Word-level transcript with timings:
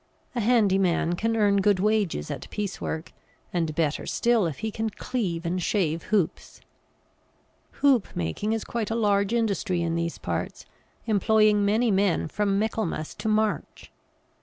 A 0.33 0.39
handy 0.39 0.79
man 0.79 1.13
can 1.13 1.35
earn 1.37 1.57
good 1.61 1.79
wages 1.79 2.31
at 2.31 2.49
piece 2.49 2.81
work, 2.81 3.13
and 3.53 3.75
better 3.75 4.07
still 4.07 4.47
if 4.47 4.57
he 4.65 4.71
can 4.71 4.89
cleave 4.89 5.45
and 5.45 5.61
shave 5.61 6.01
hoops. 6.05 6.59
Hoop 7.83 8.07
making 8.15 8.51
is 8.51 8.63
quite 8.63 8.89
a 8.89 8.95
large 8.95 9.31
industry 9.31 9.83
in 9.83 9.93
these 9.93 10.17
parts, 10.17 10.65
employing 11.05 11.63
many 11.63 11.91
men 11.91 12.27
from 12.27 12.57
Michaelmas 12.57 13.13
to 13.19 13.27
March. 13.27 13.91